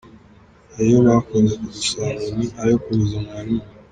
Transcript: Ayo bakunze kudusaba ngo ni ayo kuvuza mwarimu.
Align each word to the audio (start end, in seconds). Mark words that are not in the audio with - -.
Ayo 0.81 0.97
bakunze 1.05 1.53
kudusaba 1.61 2.09
ngo 2.15 2.27
ni 2.37 2.47
ayo 2.61 2.75
kuvuza 2.83 3.17
mwarimu. 3.23 3.65